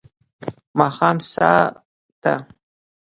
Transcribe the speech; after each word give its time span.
ماښام 0.79 1.17
ساه 1.31 1.55
ته 2.21 2.33